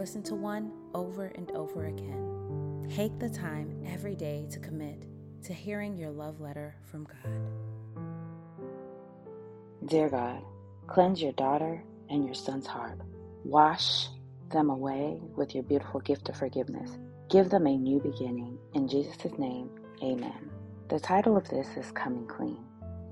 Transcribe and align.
listen 0.00 0.22
to 0.22 0.34
one 0.34 0.72
over 0.94 1.26
and 1.26 1.50
over 1.50 1.84
again. 1.84 2.88
Take 2.96 3.18
the 3.18 3.28
time 3.28 3.84
every 3.86 4.16
day 4.16 4.46
to 4.50 4.58
commit 4.58 5.04
to 5.42 5.52
hearing 5.52 5.94
your 5.94 6.10
love 6.10 6.40
letter 6.40 6.74
from 6.90 7.04
God. 7.04 7.18
Dear 9.84 10.08
God, 10.08 10.42
cleanse 10.86 11.20
your 11.20 11.32
daughter 11.32 11.84
and 12.08 12.24
your 12.24 12.32
son's 12.32 12.66
heart. 12.66 12.98
Wash 13.44 14.08
them 14.50 14.70
away 14.70 15.20
with 15.36 15.54
your 15.54 15.64
beautiful 15.64 16.00
gift 16.00 16.30
of 16.30 16.36
forgiveness. 16.36 16.96
Give 17.28 17.50
them 17.50 17.66
a 17.66 17.76
new 17.76 18.00
beginning. 18.00 18.56
In 18.72 18.88
Jesus' 18.88 19.38
name, 19.38 19.68
amen. 20.02 20.50
The 20.88 20.98
title 20.98 21.36
of 21.36 21.46
this 21.50 21.68
is 21.76 21.92
Coming 21.92 22.26
Clean. 22.26 22.64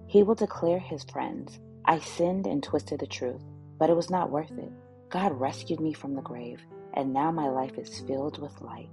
He 0.07 0.23
will 0.23 0.35
declare 0.35 0.79
his 0.79 1.05
friends, 1.05 1.61
I 1.85 1.99
sinned 1.99 2.47
and 2.47 2.63
twisted 2.63 3.01
the 3.01 3.07
truth, 3.07 3.43
but 3.79 3.91
it 3.91 3.97
was 3.97 4.09
not 4.09 4.31
worth 4.31 4.53
it. 4.53 4.73
God 5.11 5.39
rescued 5.39 5.81
me 5.81 5.93
from 5.93 6.15
the 6.15 6.23
grave, 6.23 6.61
and 6.99 7.13
now 7.13 7.31
my 7.31 7.49
life 7.49 7.79
is 7.79 8.01
filled 8.01 8.43
with 8.43 8.61
light. 8.61 8.91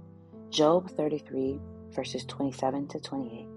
Job 0.48 0.88
33, 0.90 1.60
verses 1.90 2.24
27 2.24 2.86
to 2.86 3.00
28. 3.00 3.48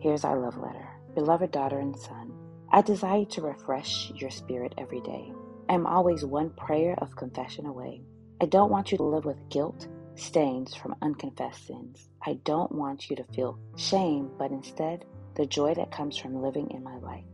Here's 0.00 0.24
our 0.24 0.40
love 0.40 0.58
letter. 0.58 0.88
Beloved 1.14 1.52
daughter 1.52 1.78
and 1.78 1.96
son, 1.96 2.32
I 2.72 2.82
desire 2.82 3.24
to 3.26 3.42
refresh 3.42 4.10
your 4.10 4.30
spirit 4.30 4.74
every 4.76 5.00
day. 5.02 5.32
I 5.68 5.74
am 5.74 5.86
always 5.86 6.24
one 6.24 6.50
prayer 6.50 6.96
of 6.98 7.14
confession 7.14 7.64
away. 7.64 8.02
I 8.40 8.46
don't 8.46 8.72
want 8.72 8.90
you 8.90 8.98
to 8.98 9.04
live 9.04 9.24
with 9.24 9.48
guilt, 9.50 9.86
stains 10.16 10.74
from 10.74 10.96
unconfessed 11.00 11.68
sins. 11.68 12.08
I 12.26 12.40
don't 12.44 12.72
want 12.72 13.08
you 13.08 13.14
to 13.16 13.24
feel 13.32 13.56
shame, 13.76 14.32
but 14.36 14.50
instead 14.50 15.04
the 15.36 15.46
joy 15.46 15.74
that 15.74 15.92
comes 15.92 16.16
from 16.16 16.42
living 16.42 16.72
in 16.72 16.82
my 16.82 16.96
light. 16.96 17.24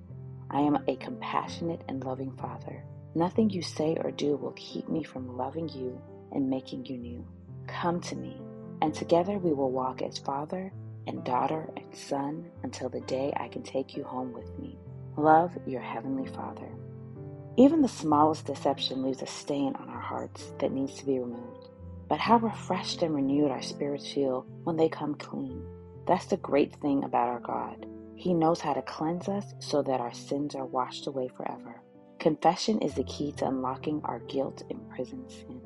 I 0.50 0.60
am 0.60 0.84
a 0.86 0.96
compassionate 0.96 1.80
and 1.88 2.04
loving 2.04 2.36
Father. 2.36 2.84
Nothing 3.14 3.48
you 3.48 3.62
say 3.62 3.96
or 4.04 4.10
do 4.10 4.36
will 4.36 4.52
keep 4.52 4.90
me 4.90 5.02
from 5.02 5.38
loving 5.38 5.70
you 5.70 5.98
and 6.32 6.50
making 6.50 6.86
you 6.86 6.96
new. 6.96 7.26
Come 7.66 8.00
to 8.02 8.16
me, 8.16 8.40
and 8.82 8.94
together 8.94 9.38
we 9.38 9.52
will 9.52 9.70
walk 9.70 10.02
as 10.02 10.18
father 10.18 10.72
and 11.06 11.24
daughter 11.24 11.70
and 11.76 11.94
son 11.94 12.50
until 12.62 12.88
the 12.88 13.00
day 13.02 13.32
I 13.36 13.48
can 13.48 13.62
take 13.62 13.96
you 13.96 14.04
home 14.04 14.32
with 14.32 14.58
me. 14.58 14.78
Love 15.16 15.52
your 15.66 15.80
Heavenly 15.80 16.26
Father. 16.26 16.68
Even 17.56 17.80
the 17.80 17.88
smallest 17.88 18.44
deception 18.44 19.02
leaves 19.02 19.22
a 19.22 19.26
stain 19.26 19.74
on 19.76 19.88
our 19.88 20.00
hearts 20.00 20.52
that 20.58 20.72
needs 20.72 20.94
to 20.94 21.06
be 21.06 21.18
removed. 21.18 21.68
But 22.08 22.20
how 22.20 22.36
refreshed 22.38 23.02
and 23.02 23.14
renewed 23.14 23.50
our 23.50 23.62
spirits 23.62 24.12
feel 24.12 24.46
when 24.64 24.76
they 24.76 24.88
come 24.88 25.14
clean. 25.14 25.64
That's 26.06 26.26
the 26.26 26.36
great 26.36 26.74
thing 26.76 27.02
about 27.02 27.28
our 27.28 27.40
God. 27.40 27.86
He 28.14 28.32
knows 28.32 28.60
how 28.60 28.74
to 28.74 28.82
cleanse 28.82 29.28
us 29.28 29.54
so 29.58 29.82
that 29.82 30.00
our 30.00 30.12
sins 30.12 30.54
are 30.54 30.66
washed 30.66 31.06
away 31.06 31.28
forever. 31.28 31.80
Confession 32.18 32.80
is 32.80 32.94
the 32.94 33.04
key 33.04 33.32
to 33.32 33.46
unlocking 33.46 34.00
our 34.04 34.20
guilt 34.20 34.62
imprisoned 34.70 35.30
sin. 35.30 35.60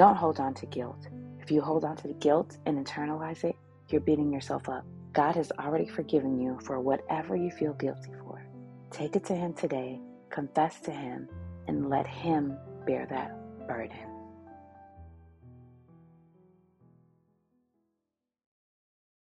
Don't 0.00 0.16
hold 0.16 0.40
on 0.40 0.54
to 0.54 0.64
guilt. 0.64 1.08
If 1.42 1.50
you 1.50 1.60
hold 1.60 1.84
on 1.84 1.94
to 1.96 2.08
the 2.08 2.14
guilt 2.14 2.56
and 2.64 2.78
internalize 2.78 3.44
it, 3.44 3.54
you're 3.90 4.00
beating 4.00 4.32
yourself 4.32 4.66
up. 4.66 4.82
God 5.12 5.36
has 5.36 5.52
already 5.58 5.86
forgiven 5.86 6.40
you 6.40 6.58
for 6.64 6.80
whatever 6.80 7.36
you 7.36 7.50
feel 7.50 7.74
guilty 7.74 8.12
for. 8.24 8.42
Take 8.90 9.14
it 9.14 9.26
to 9.26 9.34
Him 9.34 9.52
today, 9.52 10.00
confess 10.30 10.80
to 10.84 10.90
Him, 10.90 11.28
and 11.68 11.90
let 11.90 12.06
Him 12.06 12.56
bear 12.86 13.04
that 13.10 13.36
burden. 13.68 14.19